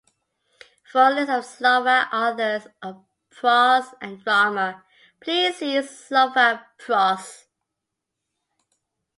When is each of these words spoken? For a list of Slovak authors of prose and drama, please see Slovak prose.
For 0.91 0.99
a 0.99 1.09
list 1.11 1.29
of 1.29 1.45
Slovak 1.45 2.09
authors 2.11 2.65
of 2.81 3.05
prose 3.29 3.93
and 4.01 4.19
drama, 4.23 4.83
please 5.19 5.57
see 5.57 5.79
Slovak 5.83 6.79
prose. 6.79 7.45